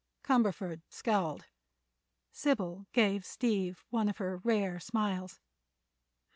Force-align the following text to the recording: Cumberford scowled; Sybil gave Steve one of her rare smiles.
Cumberford 0.23 0.81
scowled; 0.89 1.45
Sybil 2.31 2.87
gave 2.91 3.23
Steve 3.23 3.85
one 3.91 4.09
of 4.09 4.17
her 4.17 4.37
rare 4.37 4.79
smiles. 4.79 5.39